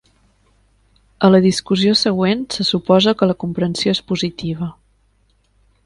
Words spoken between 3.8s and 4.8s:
és positiva.